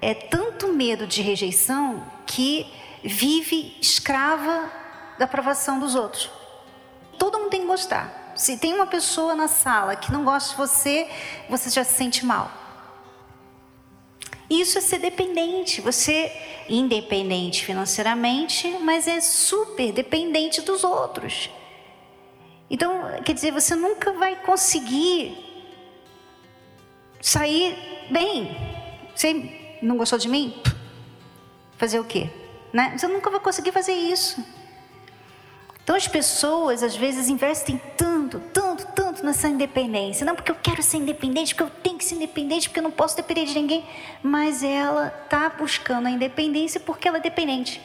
É 0.00 0.14
tanto 0.14 0.72
medo 0.72 1.06
de 1.06 1.22
rejeição 1.22 2.02
que 2.26 2.66
vive 3.04 3.76
escrava 3.80 4.70
da 5.18 5.24
aprovação 5.24 5.78
dos 5.78 5.94
outros. 5.94 6.30
Todo 7.18 7.38
mundo 7.38 7.50
tem 7.50 7.60
que 7.60 7.66
gostar. 7.66 8.19
Se 8.40 8.56
tem 8.56 8.72
uma 8.72 8.86
pessoa 8.86 9.34
na 9.34 9.48
sala 9.48 9.94
que 9.94 10.10
não 10.10 10.24
gosta 10.24 10.50
de 10.50 10.56
você, 10.56 11.06
você 11.48 11.68
já 11.68 11.84
se 11.84 11.92
sente 11.92 12.24
mal. 12.24 12.50
Isso 14.48 14.78
é 14.78 14.80
ser 14.80 14.98
dependente. 14.98 15.82
Você 15.82 16.12
é 16.12 16.66
independente 16.70 17.64
financeiramente, 17.66 18.66
mas 18.80 19.06
é 19.06 19.20
super 19.20 19.92
dependente 19.92 20.62
dos 20.62 20.84
outros. 20.84 21.50
Então, 22.70 23.20
quer 23.24 23.34
dizer, 23.34 23.52
você 23.52 23.74
nunca 23.74 24.12
vai 24.14 24.34
conseguir 24.36 25.36
sair 27.20 27.76
bem 28.10 28.56
você 29.20 29.78
não 29.82 29.98
gostou 29.98 30.18
de 30.18 30.28
mim? 30.28 30.62
Fazer 31.76 32.00
o 32.00 32.04
quê? 32.04 32.30
Né? 32.72 32.96
Você 32.96 33.06
nunca 33.06 33.28
vai 33.28 33.38
conseguir 33.38 33.70
fazer 33.70 33.92
isso. 33.92 34.42
Então 35.82 35.94
as 35.94 36.08
pessoas 36.08 36.82
às 36.82 36.96
vezes 36.96 37.28
investem 37.28 37.78
tanto, 37.98 38.09
nessa 39.24 39.48
independência. 39.48 40.24
Não 40.24 40.34
porque 40.34 40.50
eu 40.50 40.56
quero 40.56 40.82
ser 40.82 40.98
independente, 40.98 41.54
porque 41.54 41.72
eu 41.72 41.82
tenho 41.82 41.98
que 41.98 42.04
ser 42.04 42.16
independente, 42.16 42.68
porque 42.68 42.78
eu 42.78 42.84
não 42.84 42.90
posso 42.90 43.16
depender 43.16 43.44
de 43.44 43.54
ninguém. 43.54 43.84
Mas 44.22 44.62
ela 44.62 45.14
está 45.24 45.48
buscando 45.48 46.06
a 46.06 46.10
independência 46.10 46.80
porque 46.80 47.08
ela 47.08 47.18
é 47.18 47.20
dependente. 47.20 47.80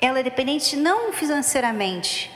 Ela 0.00 0.20
é 0.20 0.22
dependente 0.22 0.76
não 0.76 1.12
financeiramente, 1.12 2.30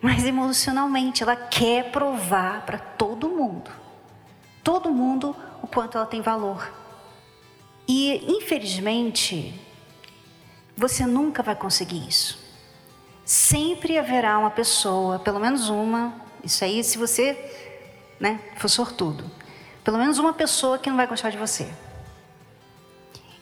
mas 0.00 0.24
emocionalmente. 0.24 1.22
Ela 1.22 1.36
quer 1.36 1.90
provar 1.90 2.66
para 2.66 2.78
todo 2.78 3.28
mundo, 3.28 3.70
todo 4.62 4.90
mundo, 4.90 5.36
o 5.62 5.66
quanto 5.66 5.96
ela 5.96 6.06
tem 6.06 6.20
valor. 6.20 6.72
E, 7.86 8.24
infelizmente, 8.36 9.54
você 10.76 11.04
nunca 11.06 11.42
vai 11.42 11.54
conseguir 11.54 12.08
isso. 12.08 12.38
Sempre 13.24 13.98
haverá 13.98 14.38
uma 14.38 14.50
pessoa, 14.50 15.18
pelo 15.18 15.38
menos 15.38 15.68
uma, 15.68 16.14
isso 16.44 16.64
aí 16.64 16.82
se 16.82 16.98
você 16.98 17.36
né, 18.18 18.40
for 18.56 18.68
sortudo, 18.68 19.30
pelo 19.82 19.98
menos 19.98 20.18
uma 20.18 20.32
pessoa 20.32 20.78
que 20.78 20.88
não 20.88 20.96
vai 20.96 21.06
gostar 21.06 21.30
de 21.30 21.38
você. 21.38 21.68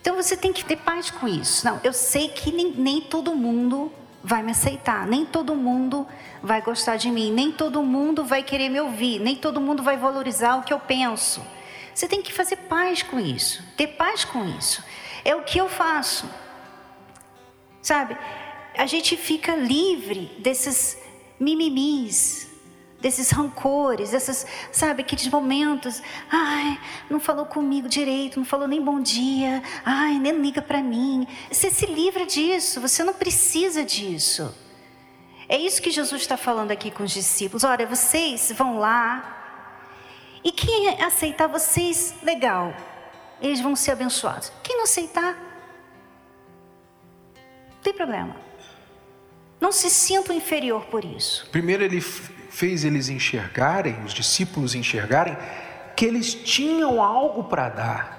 Então 0.01 0.17
você 0.17 0.37
tem 0.37 0.53
que 0.53 0.65
ter 0.65 0.77
paz 0.77 1.11
com 1.11 1.27
isso. 1.27 1.67
Não, 1.67 1.81
eu 1.85 1.93
sei 1.93 2.29
que 2.29 2.51
nem, 2.53 2.73
nem 2.73 3.01
todo 3.01 3.35
mundo 3.35 3.93
vai 4.23 4.43
me 4.43 4.53
aceitar, 4.53 5.07
nem 5.07 5.25
todo 5.25 5.55
mundo 5.55 6.07
vai 6.43 6.63
gostar 6.63 6.97
de 6.97 7.11
mim, 7.11 7.33
nem 7.33 7.53
todo 7.53 7.83
mundo 7.83 8.25
vai 8.25 8.43
querer 8.43 8.69
me 8.69 8.81
ouvir, 8.81 9.19
nem 9.19 9.37
todo 9.37 9.61
mundo 9.61 9.83
vai 9.83 9.97
valorizar 9.97 10.57
o 10.57 10.63
que 10.63 10.73
eu 10.73 10.81
penso. 10.81 11.45
Você 11.95 12.07
tem 12.07 12.23
que 12.23 12.33
fazer 12.33 12.57
paz 12.57 13.03
com 13.03 13.19
isso, 13.19 13.63
ter 13.77 13.89
paz 13.89 14.25
com 14.25 14.45
isso. 14.45 14.83
É 15.25 15.35
o 15.35 15.43
que 15.43 15.59
eu 15.59 15.69
faço. 15.69 16.29
Sabe? 17.83 18.17
A 18.77 18.87
gente 18.87 19.17
fica 19.17 19.57
livre 19.57 20.37
desses 20.39 20.97
mimimis, 21.41 22.48
desses 23.01 23.31
rancores, 23.31 24.11
desses, 24.11 24.47
sabe, 24.73 25.03
aqueles 25.03 25.29
momentos, 25.29 26.03
ai, 26.31 26.79
não 27.09 27.21
falou 27.21 27.47
comigo 27.47 27.89
direito, 27.89 28.39
não 28.39 28.47
falou 28.47 28.67
nem 28.67 28.83
bom 28.83 29.01
dia, 29.01 29.63
ai, 29.85 30.19
nem 30.19 30.33
liga 30.33 30.61
para 30.61 30.83
mim. 30.83 31.27
Você 31.51 31.71
se 31.71 31.87
livra 31.87 32.27
disso, 32.27 32.81
você 32.81 33.05
não 33.05 33.15
precisa 33.15 33.85
disso. 33.85 34.55
É 35.49 35.57
isso 35.57 35.81
que 35.81 35.91
Jesus 35.91 36.21
está 36.21 36.37
falando 36.37 36.73
aqui 36.73 36.91
com 36.91 37.05
os 37.05 37.13
discípulos. 37.13 37.65
Olha, 37.65 37.87
vocês 37.87 38.53
vão 38.53 38.79
lá, 38.79 39.39
e 40.45 40.53
quem 40.53 40.89
aceitar 41.03 41.47
vocês, 41.47 42.15
legal, 42.23 42.75
eles 43.41 43.61
vão 43.61 43.75
ser 43.77 43.93
abençoados. 43.93 44.53
Quem 44.63 44.77
não 44.77 44.85
aceitar, 44.85 45.35
não 47.71 47.83
tem 47.83 47.93
problema. 47.93 48.37
Não 49.61 49.73
se 49.73 49.91
sintam 49.91 50.35
inferior 50.35 50.85
por 50.87 51.05
isso. 51.05 51.49
Primeiro, 51.51 51.83
ele 51.83 52.01
fez 52.51 52.85
eles 52.85 53.09
enxergarem, 53.09 53.97
os 54.05 54.13
discípulos 54.13 54.75
enxergarem, 54.75 55.37
que 55.97 56.05
eles 56.05 56.35
tinham 56.35 57.03
algo 57.03 57.45
para 57.45 57.69
dar. 57.69 58.19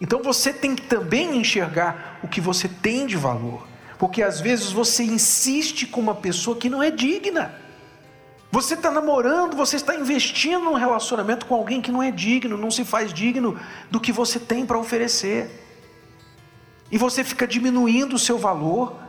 Então 0.00 0.22
você 0.22 0.52
tem 0.52 0.74
que 0.74 0.82
também 0.82 1.36
enxergar 1.36 2.18
o 2.22 2.28
que 2.28 2.40
você 2.40 2.68
tem 2.68 3.06
de 3.06 3.16
valor, 3.16 3.66
porque 3.98 4.22
às 4.22 4.40
vezes 4.40 4.72
você 4.72 5.04
insiste 5.04 5.86
com 5.86 6.00
uma 6.00 6.14
pessoa 6.14 6.56
que 6.56 6.68
não 6.68 6.82
é 6.82 6.90
digna. 6.90 7.54
Você 8.50 8.74
está 8.74 8.90
namorando, 8.90 9.56
você 9.56 9.76
está 9.76 9.94
investindo 9.94 10.64
num 10.64 10.74
relacionamento 10.74 11.46
com 11.46 11.54
alguém 11.54 11.80
que 11.80 11.90
não 11.90 12.02
é 12.02 12.10
digno, 12.10 12.58
não 12.58 12.70
se 12.70 12.84
faz 12.84 13.10
digno 13.10 13.58
do 13.90 13.98
que 13.98 14.12
você 14.12 14.38
tem 14.38 14.66
para 14.66 14.78
oferecer. 14.78 15.50
E 16.90 16.98
você 16.98 17.24
fica 17.24 17.46
diminuindo 17.46 18.16
o 18.16 18.18
seu 18.18 18.36
valor. 18.36 19.01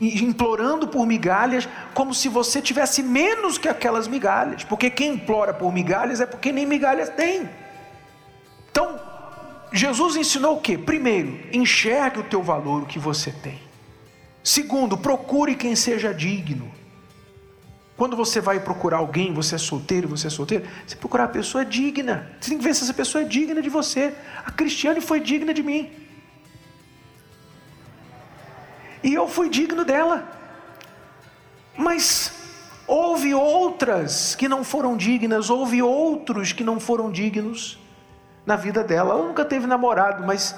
Implorando 0.00 0.88
por 0.88 1.06
migalhas, 1.06 1.68
como 1.92 2.12
se 2.12 2.28
você 2.28 2.60
tivesse 2.60 3.02
menos 3.02 3.58
que 3.58 3.68
aquelas 3.68 4.08
migalhas, 4.08 4.64
porque 4.64 4.90
quem 4.90 5.14
implora 5.14 5.54
por 5.54 5.72
migalhas 5.72 6.20
é 6.20 6.26
porque 6.26 6.50
nem 6.52 6.66
migalhas 6.66 7.08
tem. 7.10 7.48
Então, 8.70 9.00
Jesus 9.72 10.16
ensinou 10.16 10.56
o 10.56 10.60
que? 10.60 10.76
Primeiro, 10.76 11.38
enxergue 11.52 12.20
o 12.20 12.24
teu 12.24 12.42
valor, 12.42 12.82
o 12.82 12.86
que 12.86 12.98
você 12.98 13.30
tem. 13.30 13.60
Segundo, 14.42 14.98
procure 14.98 15.54
quem 15.54 15.74
seja 15.74 16.12
digno. 16.12 16.70
Quando 17.96 18.16
você 18.16 18.40
vai 18.40 18.58
procurar 18.58 18.98
alguém, 18.98 19.32
você 19.32 19.54
é 19.54 19.58
solteiro, 19.58 20.08
você 20.08 20.26
é 20.26 20.30
solteiro, 20.30 20.64
você 20.84 20.96
procurar 20.96 21.24
a 21.24 21.28
pessoa 21.28 21.64
digna. 21.64 22.28
Você 22.40 22.50
tem 22.50 22.58
que 22.58 22.64
ver 22.64 22.74
se 22.74 22.82
essa 22.82 22.92
pessoa 22.92 23.22
é 23.22 23.26
digna 23.26 23.62
de 23.62 23.70
você. 23.70 24.12
A 24.44 24.50
Cristiane 24.50 25.00
foi 25.00 25.20
digna 25.20 25.54
de 25.54 25.62
mim. 25.62 25.90
E 29.04 29.12
eu 29.12 29.28
fui 29.28 29.50
digno 29.50 29.84
dela. 29.84 30.26
Mas 31.76 32.32
houve 32.86 33.34
outras 33.34 34.34
que 34.34 34.48
não 34.48 34.64
foram 34.64 34.96
dignas, 34.96 35.50
houve 35.50 35.82
outros 35.82 36.54
que 36.54 36.64
não 36.64 36.80
foram 36.80 37.12
dignos 37.12 37.78
na 38.46 38.56
vida 38.56 38.82
dela. 38.82 39.12
Ela 39.12 39.26
nunca 39.26 39.44
teve 39.44 39.66
namorado, 39.66 40.26
mas 40.26 40.56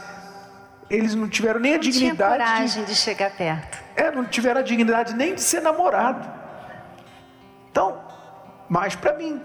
eles 0.89 1.17
não 1.17 1.29
tiveram 1.29 1.59
nem 1.59 1.73
a 1.73 1.75
não 1.75 1.81
dignidade. 1.81 2.35
Tinha 2.35 2.47
coragem 2.47 2.85
de... 2.85 2.91
de 2.91 2.97
chegar 2.97 3.37
perto. 3.37 3.79
É, 3.97 4.13
não 4.13 4.25
tiveram 4.25 4.61
a 4.61 4.63
dignidade 4.63 5.13
nem 5.13 5.35
de 5.35 5.43
ser 5.43 5.61
namorado. 5.61 6.31
Então, 7.69 8.01
mais 8.69 8.95
para 8.95 9.15
mim. 9.15 9.43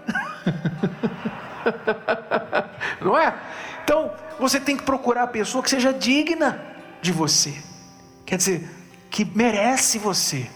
não 3.02 3.18
é? 3.18 3.34
Então, 3.82 4.12
você 4.38 4.60
tem 4.60 4.76
que 4.76 4.84
procurar 4.84 5.24
a 5.24 5.26
pessoa 5.26 5.60
que 5.60 5.70
seja 5.70 5.92
digna 5.92 6.64
de 7.00 7.10
você. 7.10 7.52
Quer 8.24 8.36
dizer, 8.36 8.81
que 9.12 9.26
merece 9.26 9.98
você. 9.98 10.50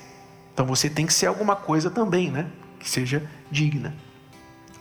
Então 0.53 0.65
você 0.65 0.89
tem 0.89 1.07
que 1.07 1.13
ser 1.13 1.27
alguma 1.27 1.55
coisa 1.55 1.91
também, 1.91 2.31
né? 2.31 2.51
Que 2.81 2.89
seja 2.89 3.31
digna. 3.51 3.95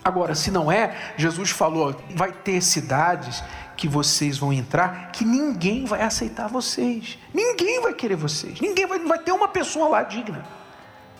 Agora, 0.03 0.33
se 0.33 0.49
não 0.49 0.71
é, 0.71 1.13
Jesus 1.17 1.49
falou: 1.51 2.01
vai 2.15 2.31
ter 2.31 2.61
cidades 2.61 3.43
que 3.75 3.89
vocês 3.89 4.37
vão 4.37 4.53
entrar 4.53 5.11
que 5.11 5.25
ninguém 5.25 5.83
vai 5.83 6.01
aceitar 6.01 6.47
vocês. 6.47 7.19
Ninguém 7.33 7.81
vai 7.81 7.93
querer 7.93 8.15
vocês. 8.15 8.61
Ninguém 8.61 8.87
vai, 8.87 8.97
vai 8.99 9.19
ter 9.19 9.33
uma 9.33 9.49
pessoa 9.49 9.89
lá 9.89 10.03
digna. 10.03 10.45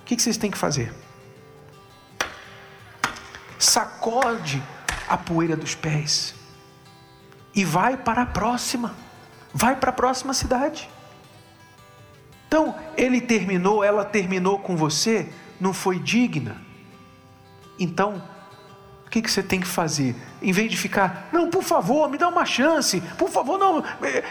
O 0.01 0.05
que, 0.05 0.15
que 0.15 0.21
vocês 0.21 0.37
têm 0.37 0.49
que 0.49 0.57
fazer? 0.57 0.93
Sacode 3.59 4.63
a 5.09 5.17
poeira 5.17 5.57
dos 5.57 5.75
pés 5.75 6.33
e 7.53 7.65
vai 7.65 7.97
para 7.97 8.21
a 8.21 8.25
próxima. 8.25 8.95
Vai 9.53 9.75
para 9.75 9.89
a 9.89 9.93
próxima 9.93 10.33
cidade. 10.33 10.89
Então, 12.55 12.73
ele 12.95 13.19
terminou, 13.19 13.83
ela 13.83 14.05
terminou 14.05 14.57
com 14.57 14.77
você, 14.77 15.29
não 15.59 15.73
foi 15.73 15.99
digna. 15.99 16.55
Então, 17.77 18.23
o 19.05 19.09
que, 19.09 19.21
que 19.21 19.29
você 19.29 19.43
tem 19.43 19.59
que 19.59 19.67
fazer? 19.67 20.15
Em 20.41 20.53
vez 20.53 20.71
de 20.71 20.77
ficar, 20.77 21.27
não, 21.33 21.49
por 21.49 21.63
favor, 21.63 22.09
me 22.09 22.17
dá 22.17 22.29
uma 22.29 22.45
chance, 22.45 23.01
por 23.17 23.29
favor, 23.29 23.57
não, 23.57 23.83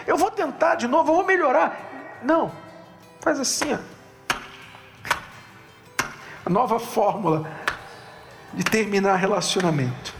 eu 0.07 0.17
vou 0.17 0.31
tentar 0.31 0.73
de 0.73 0.87
novo, 0.87 1.11
eu 1.11 1.15
vou 1.17 1.23
melhorar. 1.23 2.19
Não, 2.23 2.51
faz 3.21 3.39
assim, 3.39 3.75
ó. 3.75 3.77
A 6.43 6.49
nova 6.49 6.79
fórmula 6.79 7.47
de 8.55 8.63
terminar 8.63 9.17
relacionamento. 9.17 10.15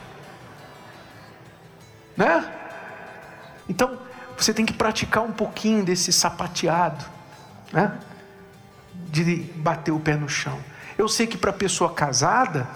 Né? 2.15 2.53
Então, 3.67 3.97
você 4.37 4.53
tem 4.53 4.63
que 4.63 4.73
praticar 4.73 5.23
um 5.23 5.31
pouquinho 5.31 5.83
desse 5.83 6.13
sapateado 6.13 7.14
né? 7.75 7.91
de 9.11 9.35
bater 9.57 9.91
o 9.91 9.99
pé 9.99 10.15
no 10.15 10.29
chão. 10.29 10.57
Eu 10.97 11.09
sei 11.09 11.27
que 11.27 11.37
para 11.37 11.51
pessoa 11.51 11.93
casada 11.93 12.67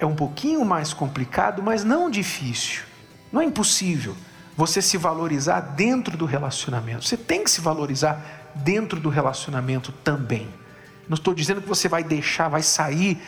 é 0.00 0.06
um 0.06 0.14
pouquinho 0.14 0.64
mais 0.64 0.94
complicado, 0.94 1.62
mas 1.62 1.84
não 1.84 2.10
difícil. 2.10 2.82
Não 3.30 3.42
é 3.42 3.44
impossível 3.44 4.16
você 4.56 4.80
se 4.80 4.96
valorizar 4.96 5.60
dentro 5.60 6.16
do 6.16 6.24
relacionamento. 6.24 7.04
Você 7.04 7.16
tem 7.16 7.44
que 7.44 7.50
se 7.50 7.60
valorizar 7.60 8.52
dentro 8.54 8.98
do 8.98 9.10
relacionamento 9.10 9.92
também. 9.92 10.48
Não 11.06 11.14
estou 11.14 11.34
dizendo 11.34 11.60
que 11.60 11.68
você 11.68 11.88
vai 11.88 12.02
deixar, 12.02 12.48
vai 12.48 12.62
sair, 12.62 13.20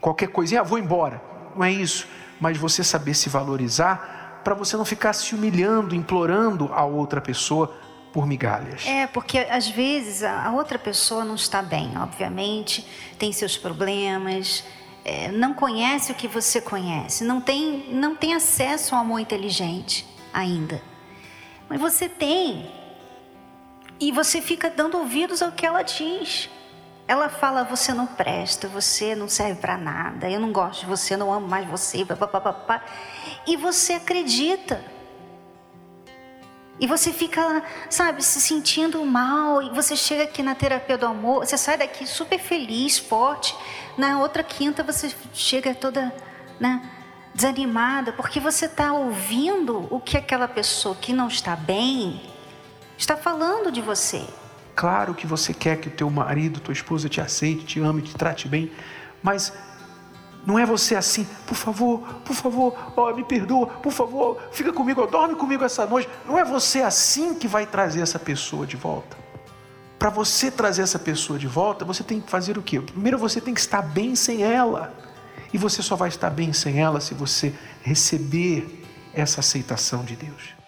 qualquer 0.00 0.28
coisinha, 0.28 0.62
ah, 0.62 0.64
vou 0.64 0.78
embora. 0.78 1.22
Não 1.54 1.62
é 1.62 1.70
isso. 1.70 2.08
Mas 2.40 2.56
você 2.56 2.82
saber 2.82 3.12
se 3.14 3.28
valorizar 3.28 4.40
para 4.42 4.54
você 4.54 4.76
não 4.76 4.84
ficar 4.84 5.12
se 5.12 5.34
humilhando, 5.34 5.94
implorando 5.94 6.70
a 6.72 6.84
outra 6.84 7.20
pessoa 7.20 7.76
por 8.12 8.26
migalhas. 8.26 8.86
É, 8.86 9.06
porque 9.06 9.38
às 9.38 9.68
vezes 9.68 10.22
a 10.22 10.50
outra 10.52 10.78
pessoa 10.78 11.24
não 11.24 11.34
está 11.34 11.62
bem, 11.62 11.96
obviamente, 11.96 12.86
tem 13.18 13.32
seus 13.32 13.56
problemas, 13.56 14.64
é, 15.04 15.28
não 15.32 15.54
conhece 15.54 16.12
o 16.12 16.14
que 16.14 16.28
você 16.28 16.60
conhece, 16.60 17.24
não 17.24 17.40
tem, 17.40 17.88
não 17.92 18.14
tem 18.14 18.34
acesso 18.34 18.94
ao 18.94 19.00
amor 19.00 19.18
inteligente 19.18 20.06
ainda. 20.32 20.80
Mas 21.68 21.80
você 21.80 22.08
tem. 22.08 22.70
E 23.98 24.12
você 24.12 24.40
fica 24.40 24.68
dando 24.68 24.98
ouvidos 24.98 25.42
ao 25.42 25.52
que 25.52 25.64
ela 25.64 25.82
diz. 25.82 26.50
Ela 27.08 27.28
fala: 27.28 27.64
você 27.64 27.92
não 27.92 28.06
presta, 28.06 28.68
você 28.68 29.14
não 29.14 29.28
serve 29.28 29.60
para 29.60 29.76
nada, 29.76 30.30
eu 30.30 30.40
não 30.40 30.52
gosto 30.52 30.80
de 30.80 30.86
você, 30.86 31.14
eu 31.14 31.18
não 31.18 31.32
amo 31.32 31.48
mais 31.48 31.66
você. 31.66 32.04
E 33.46 33.56
você 33.56 33.94
acredita. 33.94 35.01
E 36.82 36.86
você 36.88 37.12
fica, 37.12 37.62
sabe, 37.88 38.24
se 38.24 38.40
sentindo 38.40 39.06
mal. 39.06 39.62
E 39.62 39.70
você 39.70 39.94
chega 39.94 40.24
aqui 40.24 40.42
na 40.42 40.52
terapia 40.52 40.98
do 40.98 41.06
amor, 41.06 41.46
você 41.46 41.56
sai 41.56 41.78
daqui 41.78 42.04
super 42.04 42.40
feliz, 42.40 42.98
forte. 42.98 43.54
Na 43.96 44.18
outra 44.18 44.42
quinta 44.42 44.82
você 44.82 45.14
chega 45.32 45.76
toda, 45.76 46.12
né, 46.58 46.82
desanimada, 47.32 48.12
porque 48.12 48.40
você 48.40 48.66
está 48.66 48.92
ouvindo 48.92 49.86
o 49.94 50.00
que 50.00 50.16
aquela 50.16 50.48
pessoa 50.48 50.96
que 50.96 51.12
não 51.12 51.28
está 51.28 51.54
bem 51.54 52.20
está 52.98 53.16
falando 53.16 53.70
de 53.70 53.80
você. 53.80 54.26
Claro 54.74 55.14
que 55.14 55.24
você 55.24 55.54
quer 55.54 55.76
que 55.76 55.86
o 55.86 55.92
teu 55.92 56.10
marido, 56.10 56.58
tua 56.58 56.72
esposa 56.72 57.08
te 57.08 57.20
aceite, 57.20 57.64
te 57.64 57.78
ame, 57.78 58.02
te 58.02 58.12
trate 58.12 58.48
bem, 58.48 58.72
mas 59.22 59.52
não 60.44 60.58
é 60.58 60.66
você 60.66 60.96
assim, 60.96 61.26
por 61.46 61.54
favor, 61.54 62.00
por 62.24 62.34
favor, 62.34 62.92
oh, 62.96 63.12
me 63.14 63.22
perdoa, 63.22 63.66
por 63.66 63.92
favor, 63.92 64.38
fica 64.50 64.72
comigo, 64.72 65.06
dorme 65.06 65.34
comigo 65.36 65.64
essa 65.64 65.86
noite. 65.86 66.08
Não 66.26 66.38
é 66.38 66.44
você 66.44 66.80
assim 66.80 67.34
que 67.34 67.46
vai 67.46 67.64
trazer 67.64 68.00
essa 68.00 68.18
pessoa 68.18 68.66
de 68.66 68.76
volta. 68.76 69.16
Para 69.98 70.10
você 70.10 70.50
trazer 70.50 70.82
essa 70.82 70.98
pessoa 70.98 71.38
de 71.38 71.46
volta, 71.46 71.84
você 71.84 72.02
tem 72.02 72.20
que 72.20 72.28
fazer 72.28 72.58
o 72.58 72.62
quê? 72.62 72.80
Primeiro 72.80 73.16
você 73.18 73.40
tem 73.40 73.54
que 73.54 73.60
estar 73.60 73.82
bem 73.82 74.16
sem 74.16 74.42
ela. 74.42 74.92
E 75.52 75.58
você 75.58 75.80
só 75.80 75.94
vai 75.94 76.08
estar 76.08 76.30
bem 76.30 76.52
sem 76.52 76.80
ela 76.80 77.00
se 77.00 77.14
você 77.14 77.54
receber 77.82 78.82
essa 79.14 79.40
aceitação 79.40 80.04
de 80.04 80.16
Deus. 80.16 80.61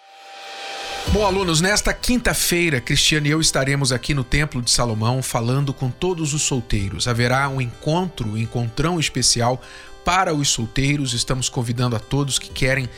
Bom, 1.11 1.25
alunos, 1.25 1.61
nesta 1.61 1.93
quinta-feira, 1.93 2.81
Cristiano 2.81 3.27
e 3.27 3.29
eu 3.29 3.39
estaremos 3.39 3.91
aqui 3.91 4.13
no 4.13 4.23
Templo 4.23 4.61
de 4.61 4.69
Salomão 4.69 5.23
falando 5.23 5.73
com 5.73 5.89
todos 5.89 6.33
os 6.33 6.41
solteiros. 6.41 7.07
Haverá 7.07 7.47
um 7.47 7.61
encontro, 7.61 8.31
um 8.31 8.37
encontrão 8.37 8.99
especial 8.99 9.61
para 10.03 10.33
os 10.33 10.49
solteiros. 10.49 11.13
Estamos 11.13 11.47
convidando 11.47 11.95
a 11.95 11.99
todos 11.99 12.37
que 12.37 12.49
querem 12.49 12.89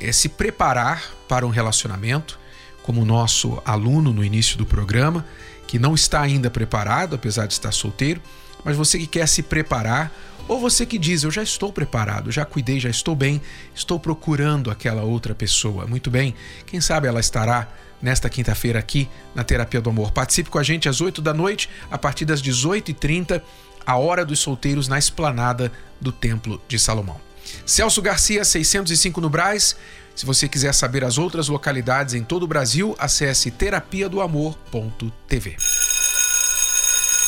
é, 0.00 0.10
se 0.10 0.28
preparar 0.28 1.04
para 1.28 1.46
um 1.46 1.50
relacionamento, 1.50 2.38
como 2.82 3.02
o 3.02 3.04
nosso 3.04 3.62
aluno 3.64 4.12
no 4.12 4.24
início 4.24 4.58
do 4.58 4.66
programa, 4.66 5.24
que 5.66 5.78
não 5.78 5.94
está 5.94 6.20
ainda 6.20 6.50
preparado, 6.50 7.14
apesar 7.14 7.46
de 7.46 7.52
estar 7.52 7.70
solteiro, 7.70 8.20
mas 8.64 8.76
você 8.76 8.98
que 8.98 9.06
quer 9.06 9.28
se 9.28 9.42
preparar 9.42 10.12
ou 10.52 10.60
você 10.60 10.84
que 10.84 10.98
diz, 10.98 11.22
eu 11.22 11.30
já 11.30 11.42
estou 11.42 11.72
preparado, 11.72 12.30
já 12.30 12.44
cuidei, 12.44 12.78
já 12.78 12.90
estou 12.90 13.16
bem, 13.16 13.40
estou 13.74 13.98
procurando 13.98 14.70
aquela 14.70 15.02
outra 15.02 15.34
pessoa. 15.34 15.86
Muito 15.86 16.10
bem, 16.10 16.34
quem 16.66 16.78
sabe 16.78 17.08
ela 17.08 17.20
estará 17.20 17.68
nesta 18.02 18.28
quinta-feira 18.28 18.78
aqui 18.78 19.08
na 19.34 19.42
Terapia 19.42 19.80
do 19.80 19.88
Amor. 19.88 20.12
Participe 20.12 20.50
com 20.50 20.58
a 20.58 20.62
gente 20.62 20.90
às 20.90 21.00
8 21.00 21.22
da 21.22 21.32
noite, 21.32 21.70
a 21.90 21.96
partir 21.96 22.26
das 22.26 22.42
18h30, 22.42 23.40
a 23.86 23.96
Hora 23.96 24.26
dos 24.26 24.40
Solteiros 24.40 24.88
na 24.88 24.98
esplanada 24.98 25.72
do 25.98 26.12
Templo 26.12 26.60
de 26.68 26.78
Salomão. 26.78 27.18
Celso 27.64 28.02
Garcia, 28.02 28.44
605 28.44 29.22
no 29.22 29.30
Braz. 29.30 29.74
Se 30.14 30.26
você 30.26 30.46
quiser 30.46 30.74
saber 30.74 31.02
as 31.02 31.16
outras 31.16 31.48
localidades 31.48 32.12
em 32.12 32.22
todo 32.22 32.42
o 32.42 32.46
Brasil, 32.46 32.94
acesse 32.98 33.50
terapia 33.50 34.06
do 34.06 34.20
amor.tv. 34.20 35.56